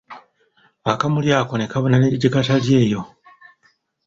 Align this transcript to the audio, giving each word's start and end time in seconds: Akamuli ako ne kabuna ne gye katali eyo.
Akamuli 0.91 1.29
ako 1.39 1.53
ne 1.57 1.65
kabuna 1.71 1.97
ne 1.99 2.07
gye 2.21 2.29
katali 2.33 2.71
eyo. 2.83 3.01